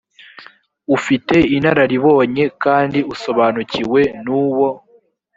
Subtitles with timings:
[0.95, 4.67] ufite inararibonye kandi usobanukiwe n uwo